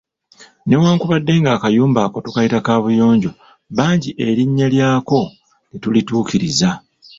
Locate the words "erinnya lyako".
4.27-5.19